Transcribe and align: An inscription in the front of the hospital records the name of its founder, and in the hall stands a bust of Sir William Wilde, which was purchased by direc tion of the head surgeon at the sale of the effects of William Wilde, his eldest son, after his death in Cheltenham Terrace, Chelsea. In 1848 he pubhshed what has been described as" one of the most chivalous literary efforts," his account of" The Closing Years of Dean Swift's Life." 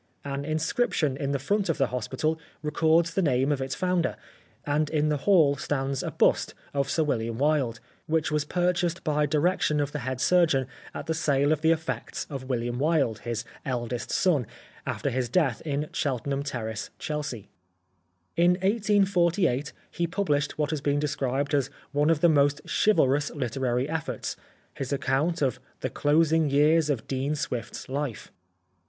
An 0.25 0.45
inscription 0.45 1.15
in 1.15 1.29
the 1.31 1.37
front 1.37 1.69
of 1.69 1.77
the 1.77 1.89
hospital 1.93 2.39
records 2.63 3.13
the 3.13 3.21
name 3.21 3.51
of 3.51 3.61
its 3.61 3.75
founder, 3.75 4.15
and 4.65 4.89
in 4.89 5.09
the 5.09 5.17
hall 5.29 5.57
stands 5.57 6.01
a 6.01 6.09
bust 6.09 6.55
of 6.73 6.89
Sir 6.89 7.03
William 7.03 7.37
Wilde, 7.37 7.79
which 8.07 8.31
was 8.31 8.43
purchased 8.43 9.03
by 9.03 9.27
direc 9.27 9.61
tion 9.61 9.79
of 9.79 9.91
the 9.91 9.99
head 9.99 10.19
surgeon 10.19 10.65
at 10.95 11.05
the 11.05 11.13
sale 11.13 11.51
of 11.51 11.61
the 11.61 11.69
effects 11.69 12.25
of 12.31 12.45
William 12.45 12.79
Wilde, 12.79 13.19
his 13.19 13.43
eldest 13.63 14.09
son, 14.09 14.47
after 14.87 15.11
his 15.11 15.29
death 15.29 15.61
in 15.65 15.87
Cheltenham 15.93 16.41
Terrace, 16.41 16.89
Chelsea. 16.97 17.51
In 18.35 18.53
1848 18.53 19.71
he 19.91 20.07
pubhshed 20.07 20.53
what 20.53 20.71
has 20.71 20.81
been 20.81 20.97
described 20.97 21.53
as" 21.53 21.69
one 21.91 22.09
of 22.09 22.21
the 22.21 22.27
most 22.27 22.61
chivalous 22.85 23.29
literary 23.35 23.87
efforts," 23.87 24.35
his 24.73 24.91
account 24.91 25.43
of" 25.43 25.59
The 25.81 25.91
Closing 25.91 26.49
Years 26.49 26.89
of 26.89 27.07
Dean 27.07 27.35
Swift's 27.35 27.87
Life." 27.87 28.31